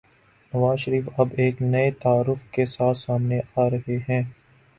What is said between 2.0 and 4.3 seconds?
تعارف کے ساتھ سامنے آرہے ہیں۔